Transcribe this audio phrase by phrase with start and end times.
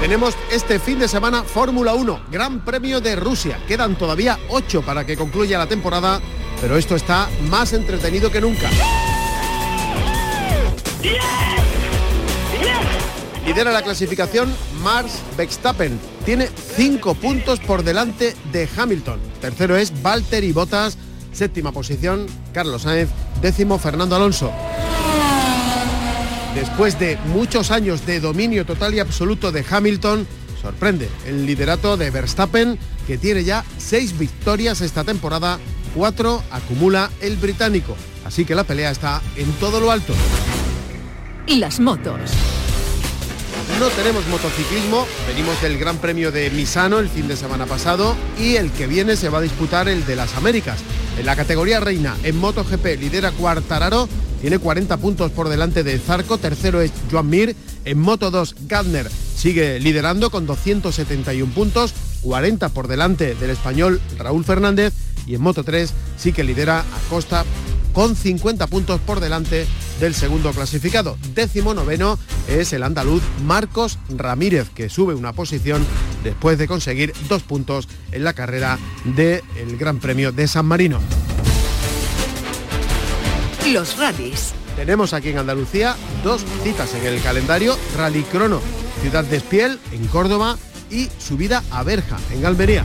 [0.00, 3.58] Tenemos este fin de semana Fórmula 1, Gran Premio de Rusia.
[3.68, 6.22] Quedan todavía ocho para que concluya la temporada,
[6.60, 8.70] pero esto está más entretenido que nunca.
[13.46, 16.00] Lidera la clasificación Mars Verstappen.
[16.24, 19.20] Tiene cinco puntos por delante de Hamilton.
[19.42, 20.96] Tercero es Valtteri Bottas.
[21.32, 23.10] Séptima posición, Carlos Sainz.
[23.42, 24.50] Décimo, Fernando Alonso.
[26.54, 30.26] Después de muchos años de dominio total y absoluto de Hamilton,
[30.60, 35.58] sorprende el liderato de Verstappen, que tiene ya seis victorias esta temporada,
[35.94, 37.96] cuatro acumula el británico.
[38.24, 40.12] Así que la pelea está en todo lo alto.
[41.46, 42.30] Y las motos.
[43.80, 48.56] No tenemos motociclismo, venimos del Gran Premio de Misano el fin de semana pasado y
[48.56, 50.80] el que viene se va a disputar el de las Américas.
[51.18, 54.06] En la categoría reina, en MotoGP lidera Cuartararo
[54.42, 59.10] tiene 40 puntos por delante de Zarco, tercero es Joan Mir, en Moto 2 Gardner
[59.34, 64.92] sigue liderando con 271 puntos, 40 por delante del español Raúl Fernández
[65.26, 67.46] y en Moto 3 sí que lidera Acosta
[67.92, 69.66] con 50 puntos por delante
[70.00, 71.16] del segundo clasificado.
[71.34, 75.84] Décimo noveno es el andaluz Marcos Ramírez, que sube una posición
[76.24, 79.42] después de conseguir dos puntos en la carrera del
[79.78, 81.00] Gran Premio de San Marino.
[83.72, 84.54] Los rallies.
[84.76, 85.94] Tenemos aquí en Andalucía
[86.24, 88.60] dos citas en el calendario, Rally Crono,
[89.02, 90.56] Ciudad de Espiel, en Córdoba,
[90.90, 92.84] y subida a Berja, en Almería.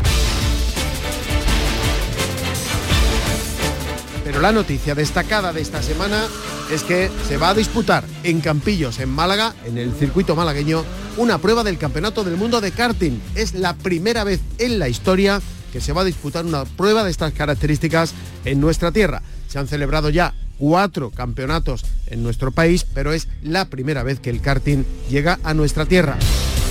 [4.36, 6.28] Pero la noticia destacada de esta semana
[6.70, 10.84] es que se va a disputar en Campillos, en Málaga, en el circuito malagueño,
[11.16, 13.18] una prueba del Campeonato del Mundo de Karting.
[13.36, 15.42] Es la primera vez en la historia
[15.72, 18.14] que se va a disputar una prueba de estas características
[18.44, 19.22] en nuestra tierra.
[19.48, 24.32] Se han celebrado ya cuatro campeonatos en nuestro país, pero es la primera vez que
[24.32, 26.18] el karting llega a nuestra tierra.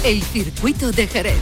[0.04, 1.40] El circuito de Jerez.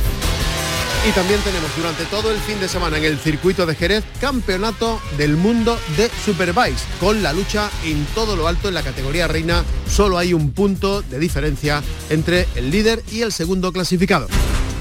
[1.05, 5.01] Y también tenemos durante todo el fin de semana en el circuito de Jerez campeonato
[5.19, 6.81] del mundo de Superbikes.
[7.01, 11.03] Con la lucha en todo lo alto en la categoría reina, solo hay un punto
[11.03, 14.29] de diferencia entre el líder y el segundo clasificado.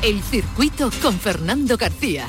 [0.03, 2.27] El circuito con Fernando García.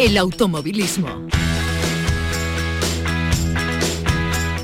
[0.02, 1.28] El automovilismo.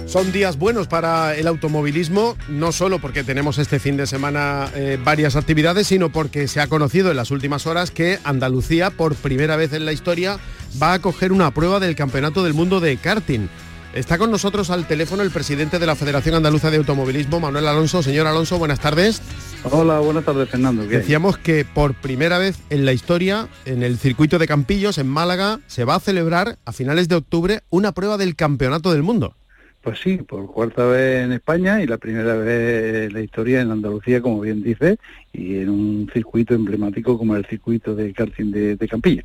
[0.06, 4.98] Son días buenos para el automovilismo, no solo porque tenemos este fin de semana eh,
[5.00, 9.54] varias actividades, sino porque se ha conocido en las últimas horas que Andalucía, por primera
[9.54, 10.40] vez en la historia,
[10.82, 13.48] va a acoger una prueba del Campeonato del Mundo de karting.
[13.94, 18.02] Está con nosotros al teléfono el presidente de la Federación Andaluza de Automovilismo, Manuel Alonso.
[18.02, 19.22] Señor Alonso, buenas tardes.
[19.64, 20.84] Hola, buenas tardes, Fernando.
[20.84, 25.60] Decíamos que por primera vez en la historia, en el circuito de Campillos, en Málaga,
[25.66, 29.37] se va a celebrar a finales de octubre una prueba del Campeonato del Mundo.
[29.82, 33.70] Pues sí, por cuarta vez en España y la primera vez en la historia en
[33.70, 34.98] Andalucía, como bien dice,
[35.32, 39.22] y en un circuito emblemático como el circuito de karting de, de Campilla.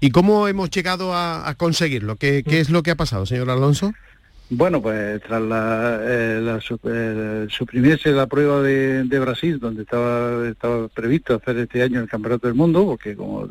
[0.00, 2.16] ¿Y cómo hemos llegado a, conseguirlo?
[2.16, 3.92] ¿Qué, ¿Qué, es lo que ha pasado, señor Alonso?
[4.52, 11.36] Bueno, pues tras la, eh, eh, suprimirse la prueba de, Brasil, donde estaba, estaba previsto
[11.36, 13.46] hacer este año el Campeonato del Mundo, porque como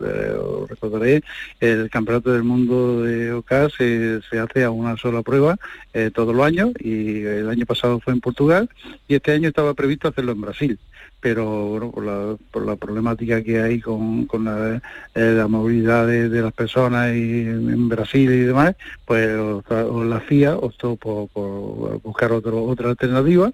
[0.67, 1.23] recordaré,
[1.61, 5.55] el Campeonato del Mundo de OCA se, hace a una sola prueba
[5.93, 8.69] eh, todos los años, y el año pasado fue en Portugal,
[9.07, 10.79] y este año estaba previsto hacerlo en Brasil
[11.21, 14.81] pero bueno, por la, por la problemática que hay con, con la,
[15.15, 21.29] eh, movilidad de, las personas y en Brasil y demás, pues la FIA optó por,
[22.01, 23.51] buscar otro, otra alternativa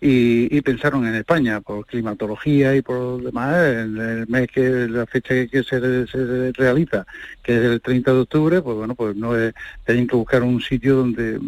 [0.00, 5.46] y, pensaron en España por climatología y por demás, en el mes que la fecha
[5.46, 7.06] que se, se realiza,
[7.42, 9.54] que es el 30 de octubre, pues bueno, pues no es,
[9.84, 11.38] tienen que buscar un sitio donde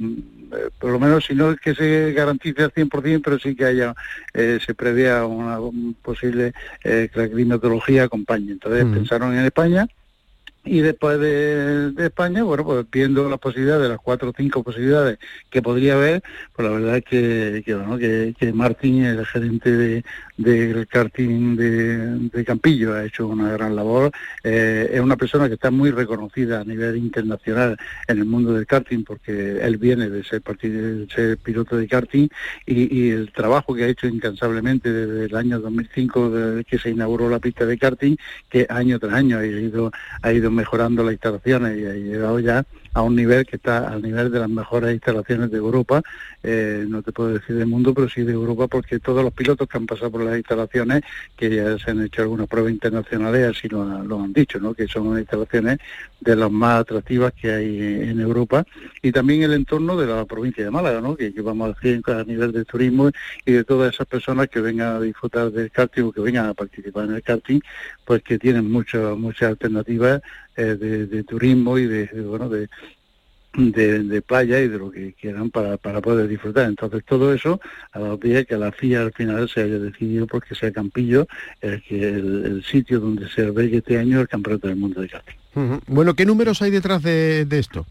[0.78, 3.94] por lo menos si no es que se garantice al 100%, pero sí que haya,
[4.34, 5.58] eh, se prevea una
[6.02, 6.52] posible
[6.84, 8.52] eh, que la climatología acompañe.
[8.52, 9.86] Entonces pensaron en España
[10.64, 15.18] y después de, España, bueno, pues viendo las posibilidades, de las cuatro o cinco posibilidades
[15.50, 16.22] que podría haber,
[16.54, 20.04] pues la verdad es que, que bueno, que, que Martín, el gerente de,
[20.38, 24.10] del karting de, Campillo, ha hecho una gran labor.
[24.42, 27.76] Eh, es una persona que está muy reconocida a nivel internacional
[28.06, 32.28] en el mundo del karting, porque él viene de ser, de ser piloto de karting
[32.64, 37.28] y, el trabajo que ha hecho incansablemente desde el año 2005, desde que se inauguró
[37.28, 38.16] la pista de karting,
[38.48, 39.90] que año tras año ha ido,
[40.22, 42.64] ha ido mejorando las instalaciones y ha llegado ya
[42.98, 46.02] a un nivel que está al nivel de las mejores instalaciones de Europa,
[46.42, 49.68] eh, no te puedo decir del mundo, pero sí de Europa, porque todos los pilotos
[49.68, 51.02] que han pasado por las instalaciones,
[51.36, 54.74] que ya se han hecho algunas pruebas internacionales, así lo, han dicho, ¿no?
[54.74, 55.78] que son unas instalaciones
[56.20, 57.78] de las más atractivas que hay
[58.10, 58.64] en Europa,
[59.00, 61.14] y también el entorno de la provincia de Málaga, ¿no?
[61.14, 63.10] que, vamos a decir a nivel de turismo
[63.46, 66.54] y de todas esas personas que vengan a disfrutar del karting o que vengan a
[66.54, 67.60] participar en el karting,
[68.04, 70.20] pues que tienen muchas muchas alternativas
[70.58, 72.68] eh, de, turismo y de, bueno de,
[73.54, 76.68] de, playa y de lo que quieran para, para poder disfrutar.
[76.68, 77.60] Entonces todo eso
[77.92, 81.26] a la pie que la FIA al final se haya decidido porque sea Campillo
[81.60, 85.80] el, el, sitio donde se albergue este año el Campeonato del Mundo de Karting.
[85.86, 87.86] Bueno, ¿qué números hay detrás de esto?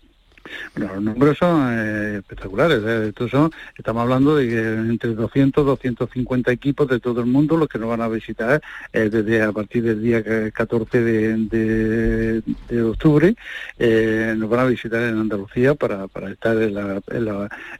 [0.75, 2.81] Bueno, los números son eh, espectaculares.
[2.85, 3.13] ¿eh?
[3.29, 7.79] son, estamos hablando de que entre 200 250 equipos de todo el mundo los que
[7.79, 8.61] nos van a visitar
[8.93, 12.43] eh, desde a partir del día 14 de,
[12.83, 13.35] octubre.
[13.79, 17.01] nos van a visitar en Andalucía para, para estar en la,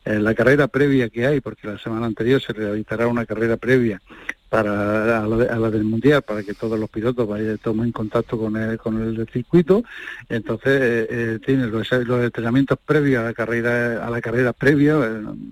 [0.05, 4.01] en la carrera previa que hay, porque la semana anterior se realizará una carrera previa
[4.49, 8.77] para a la, del mundial para que todos los pilotos vayan tomen contacto con el
[8.77, 9.83] con el circuito.
[10.29, 14.97] Entonces eh, eh tienen los, entrenamientos previos a la carrera a la carrera previa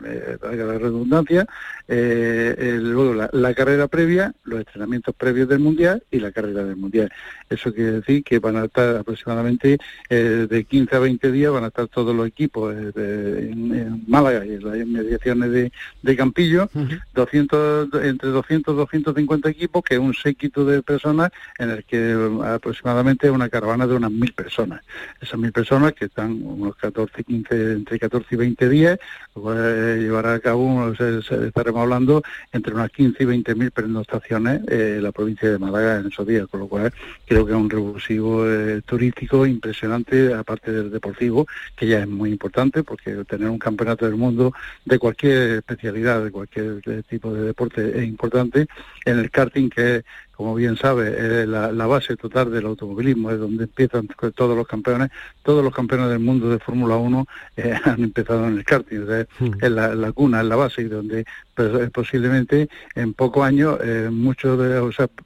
[0.05, 1.45] eh, para la redundancia
[1.87, 7.11] eh, luego la, carrera previa los entrenamientos previos del mundial y la carrera del mundial.
[7.49, 9.77] Eso quiere decir que van a estar aproximadamente
[10.09, 14.63] de 15 a 20 días van a estar todos los equipos en, Málaga y en
[14.63, 15.71] las inmediaciones de,
[16.01, 16.69] de Campillo.
[17.13, 23.29] 200 entre 200 250 equipos, que es un séquito de personas en el que aproximadamente
[23.29, 24.81] una caravana de unas mil personas.
[25.21, 28.99] Esas mil personas que están unos 14, 15, entre 14 y 20 días,
[29.33, 35.11] pues, llevará a cabo, estaremos hablando entre unas 15 y 20 mil pernoctaciones en la
[35.11, 36.93] provincia de Málaga en esos días, con lo cual
[37.25, 42.31] creo que es un revulsivo eh, turístico impresionante, aparte del deportivo, que ya es muy
[42.31, 44.53] importante, porque tener un campeonato del mundo
[44.85, 48.67] de cualquier especialidad, de cualquier tipo de deporte es importante
[49.05, 50.03] en el karting, que
[50.35, 55.09] como bien sabe, es la, base total del automovilismo, es donde empiezan todos los campeones,
[55.43, 57.27] todos los campeones del mundo de Fórmula 1
[57.57, 59.53] eh, han empezado en el karting, hmm.
[59.61, 64.09] es la, cuna, es la base, y donde pues, eh, posiblemente en pocos años eh,
[64.11, 64.77] muchos de,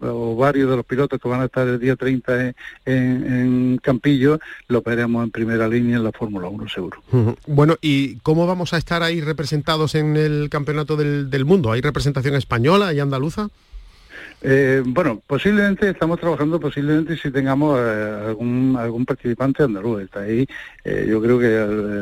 [0.01, 2.53] o, varios de los pilotos que van a estar el día 30
[2.85, 7.01] en, Campillo, lo veremos en primera línea en la Fórmula 1 seguro.
[7.11, 7.31] Hmm.
[7.47, 11.71] Bueno, ¿y cómo vamos a estar ahí representados en el Campeonato del, del Mundo?
[11.71, 13.50] ¿Hay representación española y andaluza?
[14.41, 20.03] Eh, bueno, posiblemente estamos trabajando, posiblemente si tengamos eh, algún algún participante andaluz.
[20.03, 20.47] Está ahí,
[20.86, 21.57] eh, yo creo que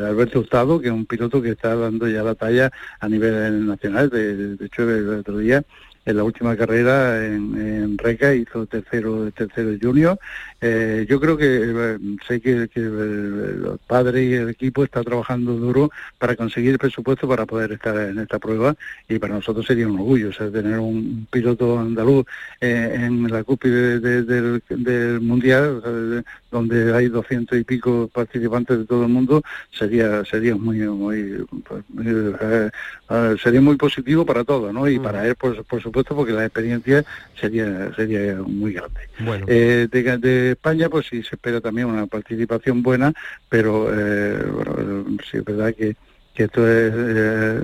[0.06, 2.70] Alberto Hurtado, que es un piloto que está dando ya la talla
[3.00, 4.08] a nivel nacional.
[4.08, 5.64] De, de hecho, el otro día
[6.08, 10.18] en la última carrera en, Reca hizo tercero tercero junior.
[10.60, 15.54] Eh, yo creo que eh, sé que, que el padre y el equipo está trabajando
[15.54, 18.74] duro para conseguir el presupuesto para poder estar en esta prueba
[19.08, 22.24] y para nosotros sería un orgullo tener un piloto andaluz
[22.60, 29.10] eh, en la cúpula del, mundial donde hay doscientos y pico participantes de todo el
[29.10, 31.84] mundo sería sería muy muy, pues,
[33.42, 37.04] sería muy positivo para todos no y para él por supuesto porque la experiencia
[37.40, 39.00] sería sería muy grande.
[39.46, 43.12] Eh, de, España pues sí se espera también una participación buena,
[43.48, 44.38] pero eh,
[45.30, 45.96] sí es verdad que
[46.38, 47.60] que esto es eh,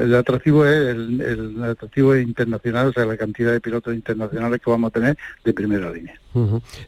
[0.00, 4.88] el atractivo es el, atractivo internacional, o sea, la cantidad de pilotos internacionales que vamos
[4.88, 6.18] a tener de primera línea.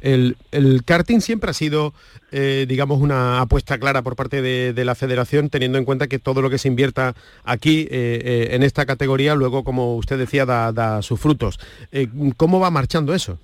[0.00, 0.34] el,
[0.84, 1.94] karting siempre ha sido,
[2.32, 6.42] eh, digamos, una apuesta clara por parte de, la federación, teniendo en cuenta que todo
[6.42, 11.20] lo que se invierta aquí eh, en esta categoría, luego, como usted decía, da sus
[11.20, 11.60] frutos.
[12.36, 13.38] ¿Cómo va marchando eso?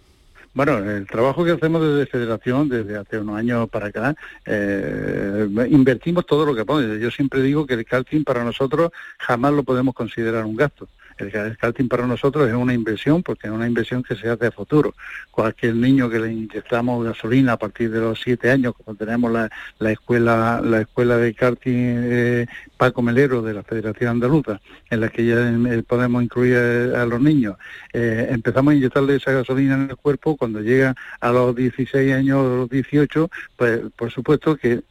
[0.57, 6.25] Bueno, el trabajo que hacemos desde Federación, desde hace unos años para acá, eh, invertimos
[6.25, 6.99] todo lo que podemos.
[6.99, 11.57] Yo siempre digo que el karting para nosotros jamás lo podemos considerar un gasto El,
[11.57, 14.95] karting para nosotros es una inversión porque es una inversión que se hace a futuro.
[15.31, 19.51] Cualquier niño que le inyectamos gasolina a partir de los siete años, como tenemos la,
[19.91, 22.47] escuela la escuela de karting eh,
[22.77, 27.21] Paco Melero de la Federación Andaluza, en la que ya eh, podemos incluir a, los
[27.21, 27.57] niños,
[27.93, 32.39] eh, empezamos a inyectarle esa gasolina en el cuerpo cuando llega a los 16 años
[32.39, 34.83] o los 18, pues por supuesto que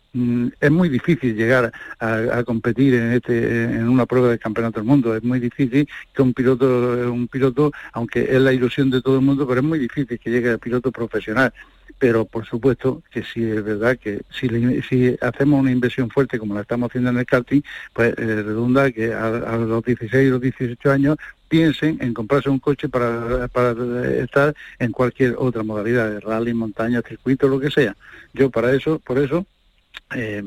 [0.60, 5.15] es muy difícil llegar a, competir en este en una prueba de campeonato del mundo
[5.15, 6.65] es muy difícil que un piloto
[7.12, 10.29] un piloto aunque es la ilusión de todo el mundo pero es muy difícil que
[10.29, 11.53] llegue a piloto profesional
[12.00, 14.48] pero por supuesto que sí es verdad que si,
[14.84, 17.62] si hacemos una inversión fuerte como la estamos haciendo en el karting
[17.93, 21.17] pues eh, redunda que a, los 16 o los 18 años
[21.50, 23.75] piensen en comprarse un coche para, para
[24.17, 27.95] estar en cualquier otra modalidad de rally, montaña, circuito, lo que sea.
[28.34, 29.45] Yo para eso, por eso
[30.13, 30.43] eh,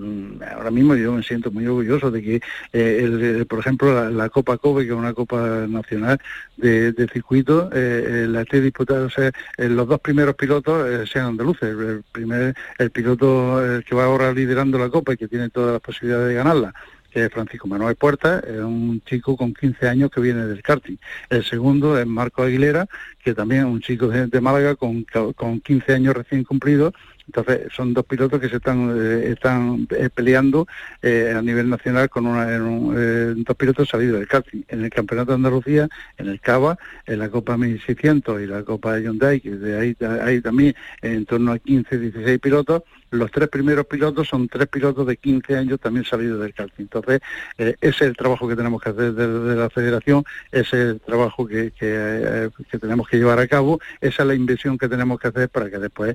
[0.55, 2.41] ahora mismo yo me siento muy orgulloso de que,
[2.73, 6.19] eh, por ejemplo, la, Copa Kobe, que es una Copa Nacional
[6.57, 11.71] de, circuito, eh, la esté disputada, o sea, los dos primeros pilotos sean andaluces.
[11.71, 15.81] El, primer, el piloto que va ahora liderando la Copa y que tiene todas las
[15.81, 16.75] posibilidades de ganarla,
[17.11, 20.97] que es Francisco Manuel Puerta, es un chico con 15 años que viene del karting.
[21.31, 22.87] El segundo es Marco Aguilera,
[23.23, 26.95] que también es un chico de, Málaga con, con 15 años recién cumplidos
[27.29, 30.67] entonces, son dos pilotos que se están, eh, están eh, peleando
[31.03, 34.63] eh, a nivel nacional con una, dos pilotos salidos del karting.
[34.69, 38.99] En el Campeonato de Andalucía, en el Cava, en la Copa 1600 y la Copa
[38.99, 43.87] Hyundai, que de ahí hay también en torno a 15, 16 pilotos, los tres primeros
[43.87, 46.85] pilotos son tres pilotos de 15 años también salidos del karting.
[46.85, 47.21] Entonces,
[47.57, 51.47] ese es el trabajo que tenemos que hacer desde la federación, ese es el trabajo
[51.47, 55.49] que, que, tenemos que llevar a cabo, esa es la inversión que tenemos que hacer
[55.49, 56.15] para que después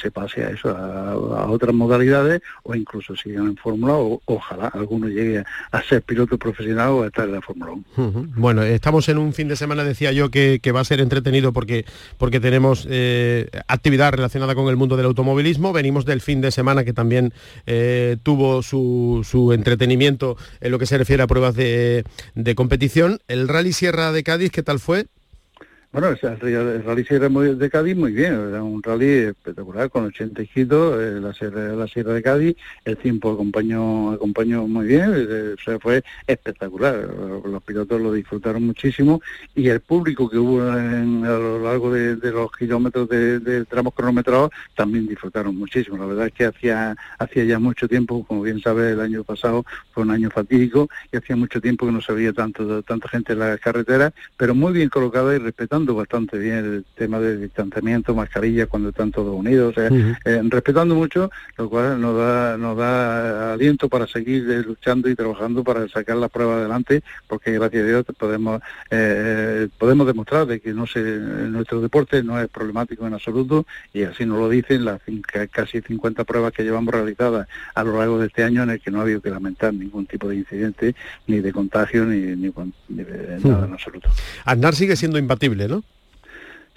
[0.00, 5.08] se pase a eso, a, otras modalidades o incluso sigan en Fórmula o ojalá alguno
[5.08, 8.32] llegue a, ser piloto profesional o a estar en la Fórmula 1.
[8.36, 11.84] Bueno, estamos en un fin de semana, decía yo, que, va a ser entretenido porque,
[12.18, 15.72] porque tenemos eh, actividad relacionada con el mundo del automovilismo.
[15.72, 17.32] Venimos del fin de semana que también
[17.66, 23.20] eh, tuvo su, su, entretenimiento en lo que se refiere a pruebas de, de competición.
[23.28, 25.06] El Rally Sierra de Cádiz, ¿qué tal fue?
[25.98, 31.00] Bueno, el, rally Sierra de Cádiz muy bien, era un rally espectacular con 80 hijitos,
[31.00, 36.04] eh, la, sierra, la Sierra de Cádiz, el tiempo acompañó, acompañó muy bien, eh, fue
[36.26, 36.96] espectacular,
[37.46, 39.22] los pilotos lo disfrutaron muchísimo
[39.54, 45.08] y el público que hubo a lo largo de, los kilómetros de, tramos cronometrados también
[45.08, 45.96] disfrutaron muchísimo.
[45.96, 49.64] La verdad es que hacía, hacía ya mucho tiempo, como bien sabe, el año pasado
[49.92, 53.38] fue un año fatídico y hacía mucho tiempo que no se veía tanta gente en
[53.38, 58.66] la carretera, pero muy bien colocada y respetando bastante bien el tema del distanciamiento, mascarilla
[58.66, 64.06] cuando están todos unidos, eh, respetando mucho, lo cual nos da, nos da aliento para
[64.06, 68.60] seguir eh, luchando y trabajando para sacar la prueba adelante, porque gracias a Dios podemos
[68.90, 74.02] eh, podemos demostrar de que no se, nuestro deporte no es problemático en absoluto y
[74.02, 75.00] así nos lo dicen las
[75.50, 78.90] casi 50 pruebas que llevamos realizadas a lo largo de este año en el que
[78.90, 80.94] no ha habido que lamentar ningún tipo de incidente,
[81.26, 82.52] ni de contagio, ni, ni,
[82.88, 84.08] de nada en absoluto.
[84.44, 85.65] Aznar sigue siendo imbatible,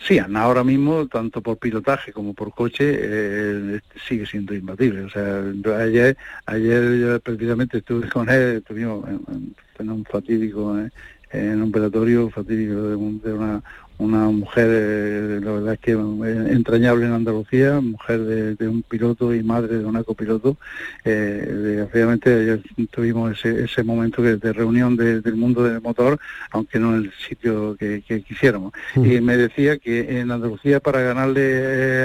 [0.01, 5.03] Sí, ahora mismo, tanto por pilotaje como por coche, eh, sigue siendo imbatible.
[5.03, 5.43] O sea,
[5.77, 10.89] ayer, ayer precisamente estuve con él, estuvimos en, un fatídico, eh,
[11.31, 12.89] en un pelatorio fatídico de,
[13.29, 13.62] de una,
[14.00, 19.36] una mujer, eh, la verdad es que eh, entrañable en Andalucía, mujer de, un piloto
[19.36, 20.58] y madre de un copiloto.
[21.03, 26.18] Eh, desgraciadamente tuvimos ese, ese momento de, reunión del mundo del motor,
[26.51, 28.72] aunque no en el sitio que, quisiéramos.
[28.96, 31.41] Y me decía que en Andalucía para ganarle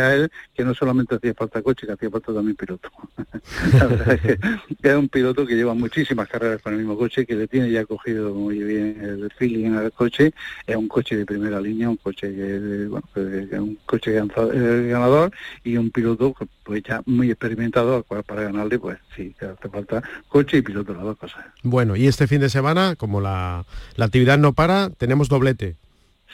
[0.00, 2.90] a él, que no solamente hacía falta coche, que hacía falta también piloto.
[3.72, 4.38] la verdad es que
[4.82, 7.84] es un piloto que lleva muchísimas carreras con el mismo coche, que le tiene ya
[7.84, 10.32] cogido muy bien el feeling al coche,
[10.66, 13.06] es un coche de primera línea un coche que, bueno,
[13.62, 19.34] un coche eh, ganador y un piloto pues ya muy experimentado para ganarle pues sí
[19.38, 21.44] que hace falta coche y piloto las dos cosas.
[21.62, 23.64] Bueno y este fin de semana como la,
[23.96, 25.76] la actividad no para tenemos doblete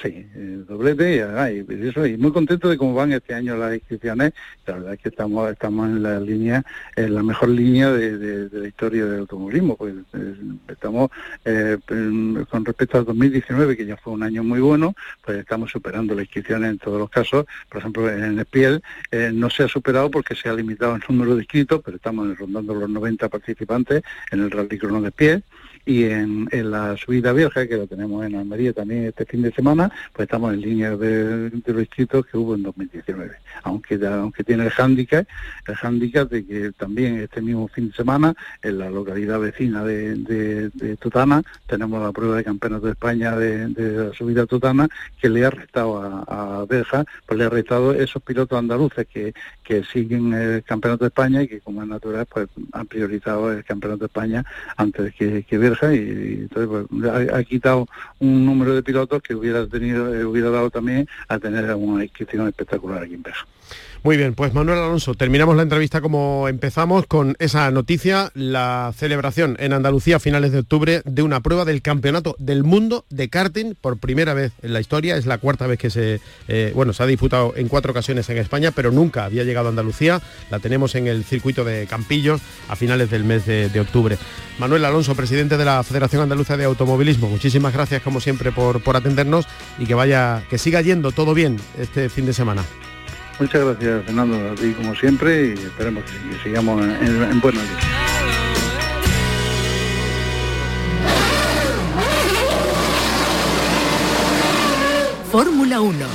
[0.02, 4.32] Sí, eh, doblete y, eso, y muy contento de cómo van este año las inscripciones.
[4.66, 6.64] La verdad es que estamos estamos en la línea,
[6.96, 9.76] en la mejor línea de, la historia del automovilismo.
[9.76, 10.34] Pues, eh,
[10.68, 11.10] estamos
[11.44, 16.14] eh, con respecto al 2019, que ya fue un año muy bueno, pues estamos superando
[16.14, 17.44] las inscripciones en todos los casos.
[17.68, 18.82] Por ejemplo, en el Piel
[19.34, 22.74] no se ha superado porque se ha limitado el número de inscritos, pero estamos rondando
[22.74, 25.44] los 90 participantes en el Rally Crono de Piel
[25.84, 29.89] y en, la subida vieja, que la tenemos en Almería también este fin de semana,
[30.12, 33.36] pues estamos en línea de, los distritos que hubo en 2019.
[33.62, 35.26] Aunque, aunque tiene el hándicap,
[35.66, 40.16] el hándicap de que también este mismo fin de semana, en la localidad vecina de,
[40.16, 44.88] de, Tutana, tenemos la prueba de campeonato de España de, la subida Tutana,
[45.20, 49.34] que le ha restado a, a Berja, pues le ha restado esos pilotos andaluces que,
[49.70, 53.64] que siguen el campeonato de España y que como es natural, pues han priorizado el
[53.64, 54.44] campeonato de España
[54.76, 57.86] antes que, que Berja y, entonces pues, ha, quitado
[58.18, 63.02] un número de pilotos que hubiera tenido, hubiera dado también a tener una inscripción espectacular
[63.02, 63.46] aquí en Berja.
[64.02, 69.58] Muy bien, pues Manuel Alonso, terminamos la entrevista como empezamos con esa noticia, la celebración
[69.60, 73.74] en Andalucía a finales de octubre de una prueba del Campeonato del Mundo de karting
[73.78, 75.18] por primera vez en la historia.
[75.18, 78.38] Es la cuarta vez que se, eh, bueno, se ha disputado en cuatro ocasiones en
[78.38, 80.22] España, pero nunca había llegado a Andalucía.
[80.50, 82.40] La tenemos en el circuito de Campillos
[82.70, 84.16] a finales del mes de, octubre.
[84.58, 88.96] Manuel Alonso, presidente de la Federación Andaluza de Automovilismo, muchísimas gracias como siempre por, por
[88.96, 89.46] atendernos
[89.78, 92.64] y que vaya, que siga yendo todo bien este fin de semana.
[93.40, 97.84] Muchas gracias, Fernando, a ti como siempre y esperemos que, sigamos en, en buenos días.
[105.32, 106.06] Fórmula 1.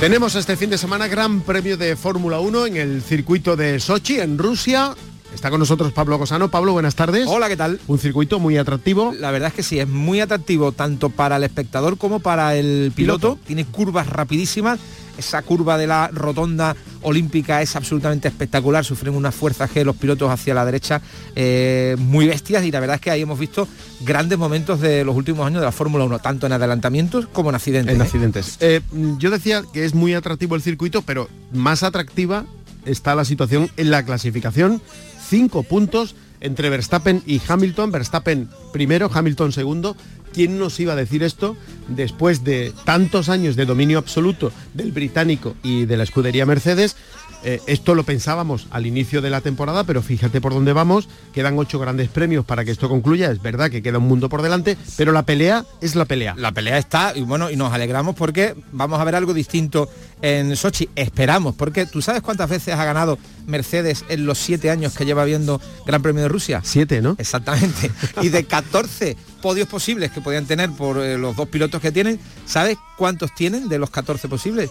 [0.00, 4.18] Tenemos este fin de semana Gran Premio de Fórmula 1 en el circuito de Sochi,
[4.18, 4.96] en Rusia.
[5.32, 6.48] Está con nosotros Pablo Cosano.
[6.48, 7.26] Pablo, buenas tardes.
[7.28, 7.78] Hola, ¿qué tal?
[7.86, 9.12] Un circuito muy atractivo.
[9.12, 12.90] La verdad es que sí, es muy atractivo tanto para el espectador como para el
[12.96, 13.38] piloto.
[13.46, 14.80] Tiene curvas rapidísimas
[15.18, 20.30] esa curva de la rotonda olímpica es absolutamente espectacular, sufren una fuerza G los pilotos
[20.30, 21.00] hacia la derecha
[21.36, 23.68] eh, muy bestias y la verdad es que ahí hemos visto
[24.00, 27.56] grandes momentos de los últimos años de la Fórmula 1, tanto en adelantamientos como en
[27.56, 27.94] accidentes.
[27.94, 28.04] En ¿eh?
[28.04, 28.56] accidentes.
[28.60, 28.80] Eh,
[29.18, 32.44] yo decía que es muy atractivo el circuito, pero más atractiva
[32.84, 34.80] está la situación en la clasificación.
[35.28, 37.90] Cinco puntos entre Verstappen y Hamilton.
[37.90, 39.96] Verstappen primero, Hamilton segundo.
[40.34, 45.54] ¿Quién nos iba a decir esto después de tantos años de dominio absoluto del británico
[45.62, 46.96] y de la escudería Mercedes?
[47.44, 51.08] Eh, esto lo pensábamos al inicio de la temporada, pero fíjate por dónde vamos.
[51.34, 53.30] Quedan ocho grandes premios para que esto concluya.
[53.30, 56.34] Es verdad que queda un mundo por delante, pero la pelea es la pelea.
[56.38, 59.90] La pelea está y bueno, y nos alegramos porque vamos a ver algo distinto
[60.22, 60.88] en Sochi.
[60.96, 65.24] Esperamos, porque tú sabes cuántas veces ha ganado Mercedes en los siete años que lleva
[65.26, 66.62] viendo Gran Premio de Rusia.
[66.64, 67.14] Siete, ¿no?
[67.18, 67.90] Exactamente.
[68.22, 72.18] Y de 14 podios posibles que podían tener por eh, los dos pilotos que tienen,
[72.46, 74.70] ¿sabes cuántos tienen de los 14 posibles?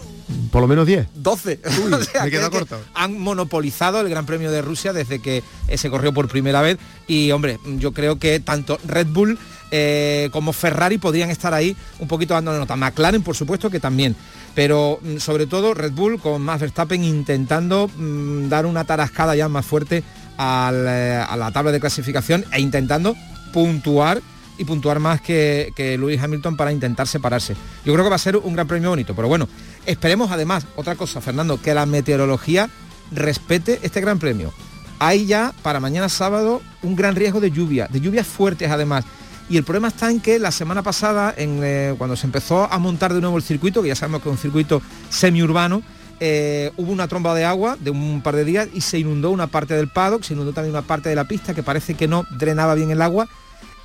[0.50, 1.10] Por lo menos 10.
[1.14, 1.60] 12.
[2.24, 2.80] me queda corto.
[2.92, 6.78] Han monopolizado el Gran Premio de Rusia desde que eh, se corrió por primera vez
[7.06, 9.38] y hombre, yo creo que tanto Red Bull
[9.70, 12.74] eh, como Ferrari podrían estar ahí un poquito dando nota.
[12.74, 14.16] McLaren, por supuesto, que también.
[14.56, 19.48] Pero mm, sobre todo Red Bull con Max Verstappen intentando mm, dar una tarascada ya
[19.48, 20.02] más fuerte
[20.36, 23.14] a la tabla de clasificación e intentando
[23.52, 24.20] puntuar
[24.58, 27.54] y puntuar más que, que Lewis Hamilton para intentar separarse.
[27.84, 29.48] Yo creo que va a ser un gran premio bonito, pero bueno,
[29.86, 32.70] esperemos además, otra cosa, Fernando, que la meteorología
[33.10, 34.52] respete este gran premio.
[34.98, 39.04] Hay ya para mañana sábado un gran riesgo de lluvia, de lluvias fuertes además.
[39.48, 42.78] Y el problema está en que la semana pasada, en, eh, cuando se empezó a
[42.78, 45.82] montar de nuevo el circuito, que ya sabemos que es un circuito semiurbano,
[46.20, 49.48] eh, hubo una tromba de agua de un par de días y se inundó una
[49.48, 52.24] parte del paddock, se inundó también una parte de la pista que parece que no
[52.30, 53.28] drenaba bien el agua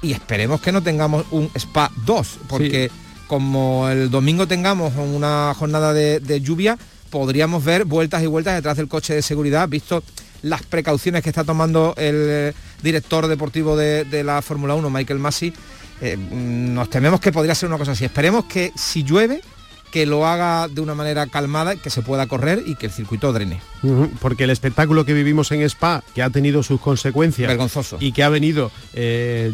[0.02, 2.90] y esperemos que no tengamos un Spa 2, porque
[3.28, 6.78] como el domingo tengamos una jornada de, lluvia,
[7.10, 10.04] podríamos ver vueltas y vueltas detrás del coche de seguridad, visto
[10.42, 15.54] las precauciones que está tomando el eh, director deportivo de, la Fórmula 1, Michael Massey.
[16.02, 18.06] Eh, nos tememos que podría ser una cosa así.
[18.06, 19.42] Esperemos que si llueve,
[19.92, 23.34] que lo haga de una manera calmada, que se pueda correr y que el circuito
[23.34, 23.62] drene.
[24.20, 27.98] Porque el espectáculo que vivimos en Spa, que ha tenido sus consecuencias Vergonzoso.
[28.00, 29.52] y que ha venido eh,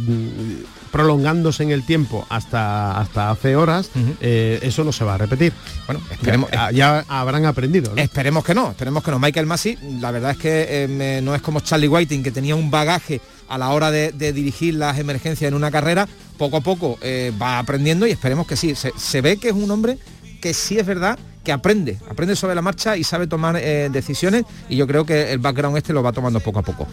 [0.91, 5.53] prolongándose en el tiempo hasta, hasta hace horas, eh, eso no se va a repetir.
[5.85, 6.49] Bueno, esperemos.
[6.73, 7.93] Ya, habrán aprendido.
[7.95, 9.19] Esperemos que no, esperemos que no.
[9.19, 12.71] Michael Massey, la verdad es que eh, no es como Charlie Whiting, que tenía un
[12.71, 16.97] bagaje a la hora de, dirigir las emergencias en una carrera, poco a poco
[17.39, 18.73] va aprendiendo y esperemos que sí.
[18.75, 19.99] se ve que es un hombre
[20.45, 24.45] que sí es verdad que aprende, aprende sobre la marcha y sabe tomar eh, decisiones
[24.69, 26.85] y yo creo que el background este lo va tomando poco a poco.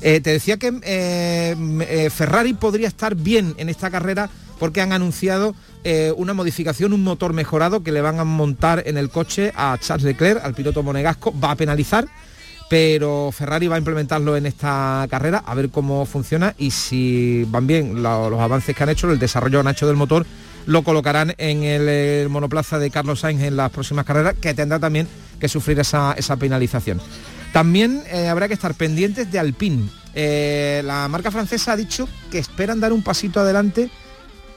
[0.00, 5.56] Eh, te decía que eh, Ferrari podría estar bien en esta carrera porque han anunciado
[6.18, 10.04] una modificación, un motor mejorado que le van a montar en el coche a Charles
[10.04, 12.06] Leclerc, al piloto monegasco, va a penalizar
[12.68, 17.66] pero Ferrari va a implementarlo en esta carrera a ver cómo funciona y si van
[17.66, 20.24] bien los avances que han hecho, el desarrollo que han hecho del motor,
[20.66, 25.08] lo colocarán en el, monoplaza de Carlos Sainz en las próximas carreras, que tendrá también
[25.38, 27.00] que sufrir esa, penalización.
[27.52, 29.88] También eh, habrá que estar pendientes de Alpine.
[30.14, 33.90] Eh, la marca francesa ha dicho que esperan dar un pasito adelante,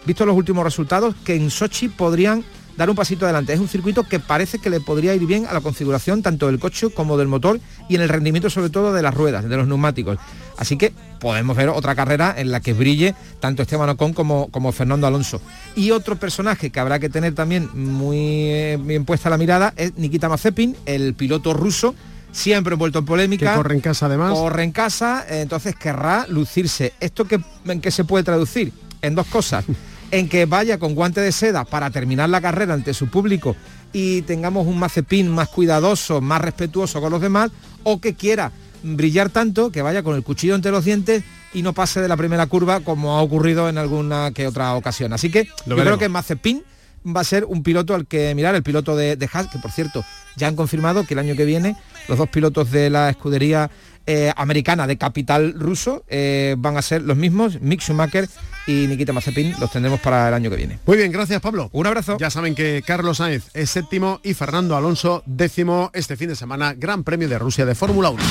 [0.05, 2.43] visto los últimos resultados, que en Sochi podrían
[2.77, 3.53] dar un pasito adelante.
[3.53, 6.59] Es un circuito que parece que le podría ir bien a la configuración tanto del
[6.59, 9.67] coche como del motor y en el rendimiento sobre todo de las ruedas, de los
[9.67, 10.17] neumáticos.
[10.57, 14.73] Así que podemos ver otra carrera en la que brille tanto Esteban Ocon como, como
[14.73, 15.41] Fernando Alonso.
[15.73, 18.17] Y otro personaje que habrá que tener también muy
[18.49, 21.95] eh, bien puesta la mirada es Nikita Mazepin, el piloto ruso,
[22.33, 23.51] siempre envuelto en polémica.
[23.51, 24.33] Que corre en casa además.
[24.33, 26.91] Corre en casa, entonces querrá lucirse.
[26.99, 28.73] ¿Esto que, en qué se puede traducir?
[29.01, 29.63] En dos cosas.
[30.11, 33.55] en que vaya con guante de seda para terminar la carrera ante su público
[33.93, 37.49] y tengamos un Mazepin más cuidadoso, más respetuoso con los demás,
[37.83, 38.51] o que quiera
[38.83, 42.17] brillar tanto que vaya con el cuchillo entre los dientes y no pase de la
[42.17, 45.13] primera curva como ha ocurrido en alguna que otra ocasión.
[45.13, 46.63] Así que yo creo que Mazepin
[47.05, 49.71] va a ser un piloto al que mirar, el piloto de, de Haas, que por
[49.71, 51.75] cierto ya han confirmado que el año que viene
[52.07, 53.69] los dos pilotos de la escudería
[54.05, 58.27] eh, americana de capital ruso eh, van a ser los mismos, Mick Schumacher
[58.67, 60.79] y Nikita Mazepin, los tendremos para el año que viene.
[60.85, 61.69] Muy bien, gracias Pablo.
[61.71, 62.17] Un abrazo.
[62.19, 66.73] Ya saben que Carlos Sainz es séptimo y Fernando Alonso décimo este fin de semana,
[66.73, 68.23] Gran Premio de Rusia de Fórmula 1.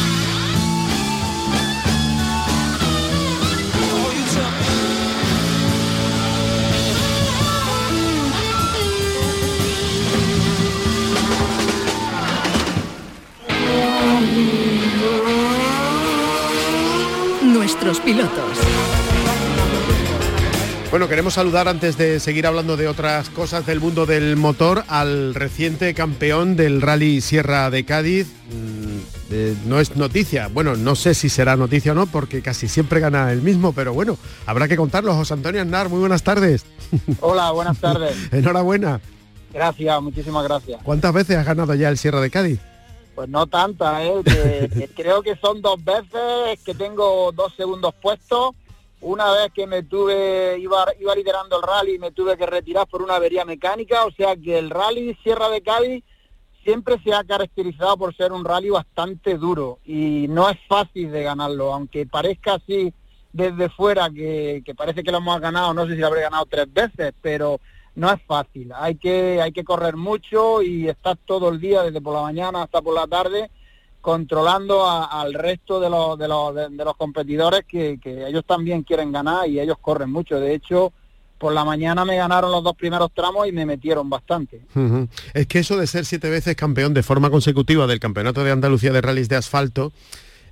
[18.00, 18.58] Pilotos.
[20.90, 25.34] Bueno, queremos saludar antes de seguir hablando de otras cosas del mundo del motor al
[25.34, 28.26] reciente campeón del Rally Sierra de Cádiz.
[28.50, 28.98] Mm,
[29.30, 33.00] eh, no es noticia, bueno, no sé si será noticia o no, porque casi siempre
[33.00, 35.14] gana el mismo, pero bueno, habrá que contarlo.
[35.14, 36.66] José Antonio Aznar, muy buenas tardes.
[37.20, 38.14] Hola, buenas tardes.
[38.30, 39.00] Enhorabuena.
[39.52, 40.80] Gracias, muchísimas gracias.
[40.82, 42.60] ¿Cuántas veces has ganado ya el Sierra de Cádiz?
[43.14, 44.88] Pues no tantas, ¿eh?
[44.96, 48.54] creo que son dos veces que tengo dos segundos puestos
[49.02, 52.86] una vez que me tuve, iba, iba liderando el rally y me tuve que retirar
[52.86, 56.04] por una avería mecánica, o sea que el rally Sierra de Cádiz
[56.62, 61.24] siempre se ha caracterizado por ser un rally bastante duro y no es fácil de
[61.24, 62.94] ganarlo, aunque parezca así
[63.32, 66.72] desde fuera que, parece que lo hemos ganado, no sé si lo habré ganado tres
[66.72, 67.60] veces, pero
[67.94, 72.00] no es fácil, hay que, hay que correr mucho y estar todo el día, desde
[72.00, 73.50] por la mañana hasta por la tarde,
[74.00, 79.48] controlando al resto de los, de los, de, los competidores que, ellos también quieren ganar
[79.48, 80.40] y ellos corren mucho.
[80.40, 80.92] De hecho,
[81.38, 84.62] por la mañana me ganaron los dos primeros tramos y me metieron bastante.
[85.34, 88.92] Es que eso de ser siete veces campeón de forma consecutiva del Campeonato de Andalucía
[88.92, 89.92] de Rallys de Asfalto,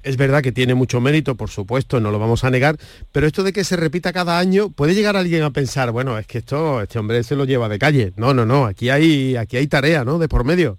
[0.03, 2.77] es verdad que tiene mucho mérito, por supuesto, no lo vamos a negar,
[3.13, 6.27] pero esto de que se repita cada año, puede llegar alguien a pensar, bueno, es
[6.27, 8.13] que esto, este hombre se lo lleva de calle.
[8.17, 10.19] No, no, no, aquí hay, aquí hay tarea, ¿no?
[10.19, 10.79] De por medio.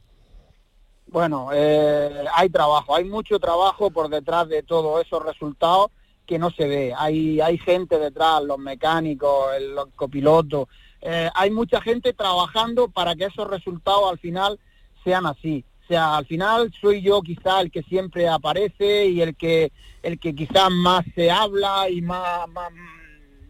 [1.07, 5.91] Bueno, eh, hay trabajo, hay mucho trabajo por detrás de todos esos resultados
[6.25, 6.93] que no se ve.
[6.97, 10.69] Hay, hay gente detrás, los mecánicos, los copilotos,
[11.01, 14.59] eh, hay mucha gente trabajando para que esos resultados al final
[15.03, 15.65] sean así.
[15.83, 19.71] O sea, al final soy yo quizá el que siempre aparece y el que
[20.03, 22.71] el que quizás más se habla y más, más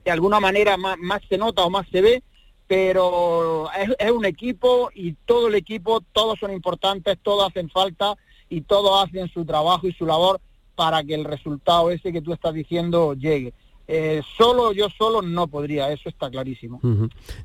[0.04, 2.24] de alguna manera más, más se nota o más se ve,
[2.68, 8.16] pero es, un equipo y todo el equipo, todos son importantes, todos hacen falta
[8.50, 10.40] y todos hacen su trabajo y su labor
[10.76, 13.54] para que el resultado ese que tú estás diciendo llegue.
[13.88, 16.80] Eh, solo yo solo no podría, eso está clarísimo.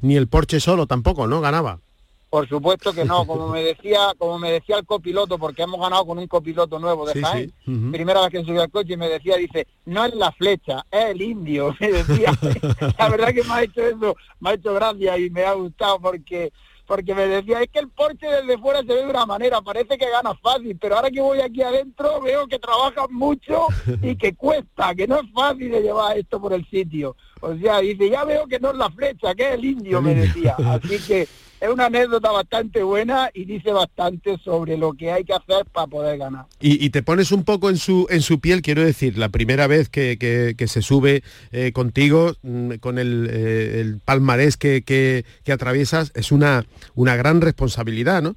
[0.01, 1.41] Ni el Porsche solo tampoco, ¿no?
[1.41, 1.81] Ganaba.
[2.29, 6.07] Por supuesto que no, como me decía, como me decía el copiloto, porque hemos ganado
[6.07, 7.53] con un copiloto nuevo de Jaén,
[7.93, 11.07] primera vez que subí al coche y me decía, dice, no es la flecha, es
[11.07, 12.33] el indio, me decía.
[12.99, 16.01] la verdad que me ha hecho eso, me ha hecho gracia y me ha gustado
[16.01, 16.53] porque
[16.87, 19.99] porque me decía, es que el Porsche desde fuera se ve de una manera, parece
[19.99, 23.67] que gana fácil, pero ahora que voy aquí adentro veo que trabajan mucho
[24.03, 27.17] y que cuesta, que no es fácil de llevar esto por el sitio.
[27.41, 30.15] O sea, dice, ya veo que no es la flecha, que es el indio, me
[30.15, 30.55] decía.
[30.65, 31.29] Así que
[31.67, 35.87] es una anécdota bastante buena y dice bastante sobre lo que hay que hacer para
[35.87, 36.47] poder ganar.
[36.61, 39.89] Y, te pones un poco en su, en su piel, quiero decir, la primera vez
[39.89, 46.33] que, se sube eh, contigo, mm, con el, eh, el palmarés que, que, atraviesas, es
[46.33, 48.37] una, una gran responsabilidad, ¿no?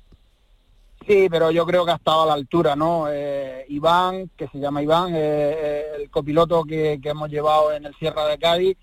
[1.08, 3.06] Sí, pero yo creo que ha estado a la altura, ¿no?
[3.10, 8.28] Eh, Iván, que se llama Iván, el copiloto que, que hemos llevado en el Sierra
[8.28, 8.78] de Cádiz,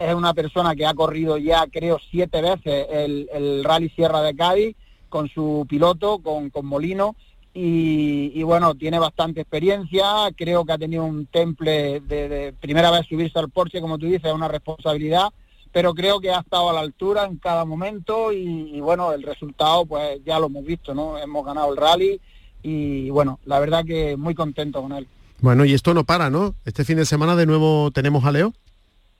[0.00, 4.76] es una persona que ha corrido ya creo siete veces el, Rally Sierra de Cádiz
[5.10, 7.16] con su piloto, con, Molino,
[7.52, 10.04] y, bueno, tiene bastante experiencia,
[10.36, 14.26] creo que ha tenido un temple de, primera vez subirse al Porsche, como tú dices,
[14.26, 15.28] es una responsabilidad,
[15.72, 19.84] pero creo que ha estado a la altura en cada momento y, bueno, el resultado
[19.84, 21.18] pues ya lo hemos visto, ¿no?
[21.18, 22.20] Hemos ganado el rally
[22.62, 25.08] y bueno, la verdad que muy contento con él.
[25.40, 26.54] Bueno, y esto no para, ¿no?
[26.64, 28.52] Este fin de semana de nuevo tenemos a Leo.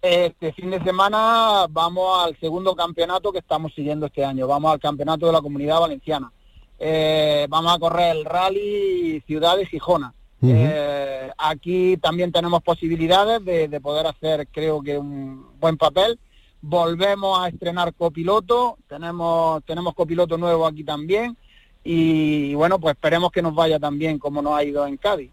[0.02, 4.46] Este fin de semana vamos al segundo campeonato que estamos siguiendo este año.
[4.46, 6.32] Vamos al campeonato de la Comunidad Valenciana.
[6.78, 10.14] Eh, vamos a correr el rally Ciudad de Gijona.
[10.42, 16.18] Eh, aquí también tenemos posibilidades de, poder hacer, creo que, un buen papel.
[16.62, 18.78] Volvemos a estrenar copiloto.
[18.88, 21.36] Tenemos, tenemos copiloto nuevo aquí también
[21.82, 25.30] y bueno, pues esperemos que nos vaya también como nos ha ido en Cádiz.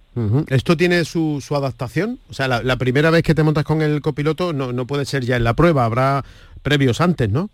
[0.48, 2.20] ¿Esto tiene su, adaptación?
[2.30, 5.24] O sea, la, primera vez que te montas con el copiloto no, no puede ser
[5.26, 6.24] ya en la prueba, habrá
[6.64, 7.50] previos antes, ¿no?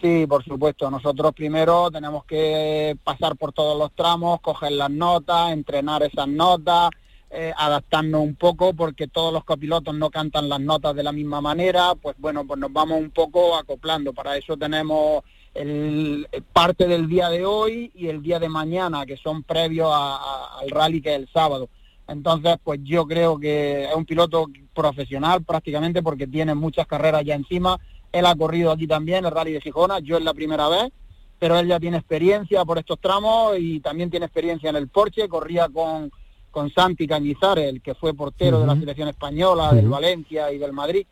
[0.00, 0.90] Sí, por supuesto.
[0.90, 6.90] Nosotros primero tenemos que pasar por todos los tramos, coger las notas, entrenar esas notas,
[7.30, 11.40] eh, adaptarnos un poco porque todos los copilotos no cantan las notas de la misma
[11.40, 14.12] manera, pues bueno, pues nos vamos un poco acoplando.
[14.12, 19.16] Para eso tenemos el, parte del día de hoy y el día de mañana, que
[19.16, 21.68] son previos al rally que es el sábado.
[22.06, 27.34] Entonces, pues yo creo que es un piloto profesional prácticamente porque tiene muchas carreras ya
[27.34, 27.78] encima.
[28.12, 30.92] Él ha corrido aquí también el rally de Gijona, yo es la primera vez,
[31.38, 35.28] pero él ya tiene experiencia por estos tramos y también tiene experiencia en el Porsche,
[35.28, 36.10] corría con,
[36.50, 40.72] con Santi Cañizares, el que fue portero de la selección española, del Valencia y del
[40.72, 41.06] Madrid.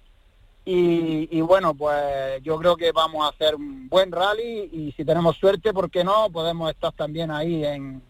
[0.65, 5.37] Y, bueno, pues yo creo que vamos a hacer un buen rally y si tenemos
[5.37, 6.31] suerte, ¿por qué no?
[6.31, 8.01] Podemos estar también ahí en,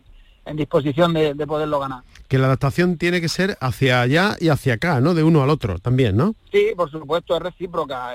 [0.55, 2.03] disposición de, poderlo ganar.
[2.29, 5.15] Que la adaptación tiene que ser hacia allá y hacia acá, ¿no?
[5.15, 6.35] De uno al otro también, ¿no?
[6.51, 8.12] Sí, por supuesto, es recíproca.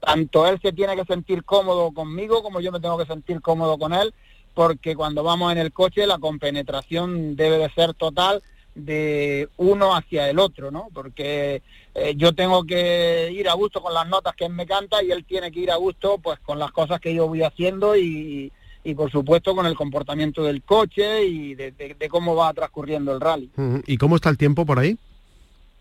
[0.00, 3.78] tanto él se tiene que sentir cómodo conmigo como yo me tengo que sentir cómodo
[3.78, 4.14] con él,
[4.52, 8.42] porque cuando vamos en el coche la compenetración debe de ser total
[8.74, 10.88] de uno hacia el otro, ¿no?
[10.92, 11.62] Porque
[11.94, 15.12] eh, yo tengo que ir a gusto con las notas que él me canta y
[15.12, 18.52] él tiene que ir a gusto pues con las cosas que yo voy haciendo y,
[18.96, 23.50] por supuesto con el comportamiento del coche y de, cómo va transcurriendo el rally.
[23.86, 24.98] ¿Y cómo está el tiempo por ahí?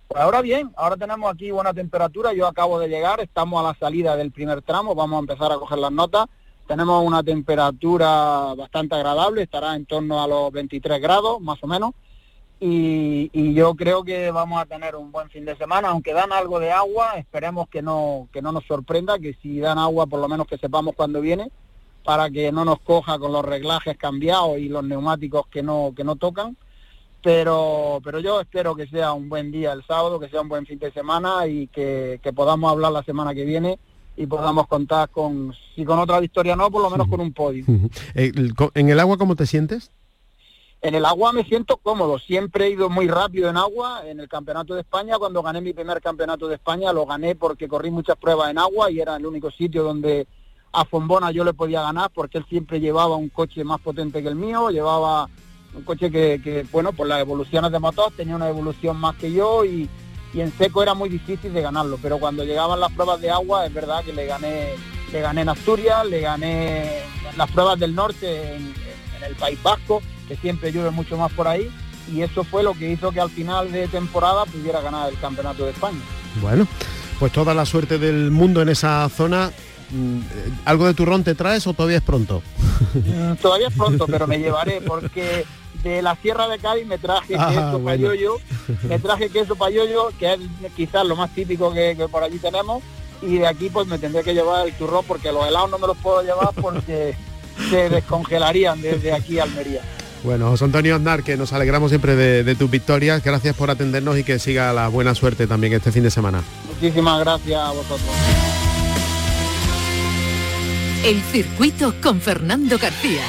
[0.08, 3.74] Pues ahora bien, ahora tenemos aquí buena temperatura, yo acabo de llegar, estamos a la
[3.80, 6.28] salida del primer tramo, vamos a empezar a coger las notas,
[6.68, 11.94] tenemos una temperatura bastante agradable, estará en torno a los 23 grados más o menos,
[12.66, 16.62] y, yo creo que vamos a tener un buen fin de semana, aunque dan algo
[16.62, 20.30] de agua, esperemos que no, que no nos sorprenda, que si dan agua por lo
[20.30, 21.52] menos que sepamos cuándo viene,
[22.06, 26.06] para que no nos coja con los reglajes cambiados y los neumáticos que no, que
[26.06, 26.56] no tocan.
[27.22, 30.66] Pero, pero yo espero que sea un buen día el sábado, que sea un buen
[30.66, 33.78] fin de semana y que, podamos hablar la semana que viene
[34.16, 37.66] y podamos contar con, si con otra victoria no, por lo menos con un podio.
[38.16, 38.32] Eh,
[38.74, 39.92] ¿En el agua cómo te sientes?
[40.84, 44.02] En el agua me siento cómodo, siempre he ido muy rápido en agua.
[44.06, 47.70] En el Campeonato de España, cuando gané mi primer Campeonato de España, lo gané porque
[47.70, 50.28] corrí muchas pruebas en agua y era el único sitio donde
[50.74, 54.28] a Fombona yo le podía ganar porque él siempre llevaba un coche más potente que
[54.28, 55.30] el mío, llevaba
[55.74, 59.64] un coche que, bueno, por las evoluciones de motor tenía una evolución más que yo
[59.64, 59.90] y,
[60.34, 63.74] en seco era muy difícil de ganarlo, pero cuando llegaban las pruebas de agua es
[63.74, 64.74] verdad que le gané,
[65.14, 67.04] le gané en Asturias, le gané
[67.38, 68.74] las pruebas del norte en
[69.26, 70.02] el País Vasco
[70.34, 71.70] que siempre llueve mucho más por ahí,
[72.12, 75.66] y eso fue lo que hizo que al final de temporada pudiera ganar el Campeonato
[75.66, 76.00] de España.
[76.42, 76.68] Bueno,
[77.20, 79.52] pues toda la suerte del mundo en esa zona.
[79.92, 80.20] Mm,
[80.66, 82.42] ¿Algo de turrón te traes o todavía es pronto?
[82.94, 85.46] Mm, todavía es pronto, pero me llevaré porque
[85.84, 88.38] de la Sierra de Cádiz me traje ah, queso payollo,
[88.84, 90.40] me traje queso payollo, que es
[90.76, 92.84] quizás lo más típico que, que, por allí tenemos,
[93.22, 95.88] y de aquí pues me tendré que llevar el turrón porque los helados no me
[95.88, 97.16] los puedo llevar porque
[97.70, 99.82] se descongelarían desde aquí a Almería.
[100.24, 103.22] Bueno, José Antonio Aznar, que nos alegramos siempre de, tus victorias.
[103.24, 106.42] Gracias por atendernos y que siga la buena suerte también este fin de semana.
[106.68, 108.10] Muchísimas gracias a vosotros.
[111.04, 113.24] El circuito con Fernando García.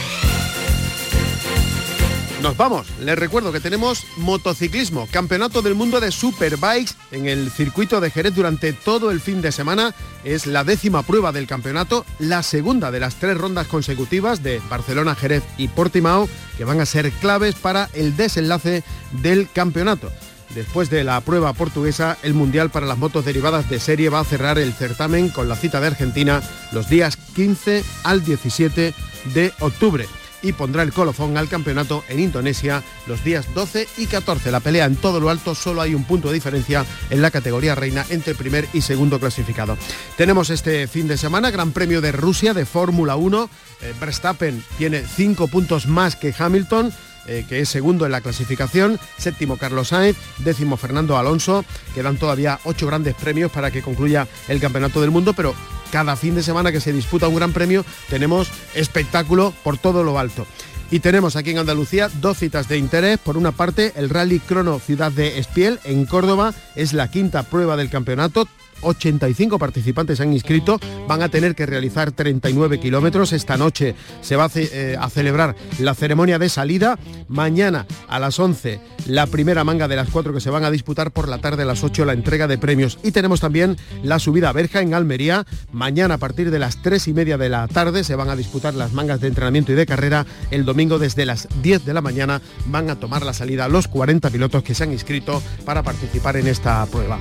[2.44, 2.86] Nos vamos.
[3.00, 8.34] Les recuerdo que tenemos motociclismo, campeonato del mundo de superbikes en el circuito de Jerez
[8.34, 9.94] durante todo el fin de semana.
[10.24, 15.14] Es la décima prueba del campeonato, la segunda de las tres rondas consecutivas de Barcelona,
[15.14, 16.28] Jerez y Portimao,
[16.58, 18.84] que van a ser claves para el desenlace
[19.22, 20.12] del campeonato.
[20.54, 24.24] Después de la prueba portuguesa, el Mundial para las motos derivadas de serie va a
[24.24, 28.92] cerrar el certamen con la cita de Argentina los días 15 al 17
[29.32, 30.06] de octubre
[30.44, 34.52] y pondrá el colofón al campeonato en Indonesia los días 12 y 14.
[34.52, 37.74] La pelea en todo lo alto, solo hay un punto de diferencia en la categoría
[37.74, 39.76] reina entre primer y segundo clasificado.
[40.16, 43.50] Tenemos este fin de semana Gran Premio de Rusia de Fórmula 1.
[43.80, 46.92] Eh, Verstappen tiene cinco puntos más que Hamilton.
[47.26, 52.60] Eh, que es segundo en la clasificación, séptimo Carlos Sainz, décimo Fernando Alonso, quedan todavía
[52.64, 55.54] ocho grandes premios para que concluya el Campeonato del Mundo, pero
[55.94, 60.18] cada fin de semana que se disputa un gran premio tenemos espectáculo por todo lo
[60.18, 60.44] alto.
[60.90, 63.18] Y tenemos aquí en Andalucía dos citas de interés.
[63.18, 67.76] Por una parte, el Rally Crono Ciudad de Espiel en Córdoba es la quinta prueba
[67.76, 68.48] del campeonato
[68.84, 73.32] 85 participantes han inscrito, van a tener que realizar 39 kilómetros.
[73.32, 76.98] Esta noche se va eh, a, celebrar la ceremonia de salida.
[77.28, 81.10] Mañana a las 11 la primera manga de las cuatro que se van a disputar
[81.10, 82.98] por la tarde a las 8 la entrega de premios.
[83.02, 85.46] Y tenemos también la subida a Berja en Almería.
[85.72, 88.74] Mañana a partir de las 3 y media de la tarde se van a disputar
[88.74, 90.26] las mangas de entrenamiento y de carrera.
[90.50, 94.30] El domingo desde las 10 de la mañana van a tomar la salida los 40
[94.30, 97.18] pilotos que se han inscrito para participar en esta prueba.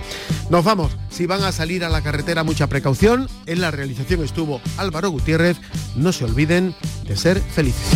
[0.49, 0.97] Nos vamos.
[1.09, 3.29] Si van a salir a la carretera mucha precaución.
[3.45, 5.57] En la realización estuvo Álvaro Gutiérrez.
[5.95, 6.75] No se olviden
[7.07, 7.87] de ser felices.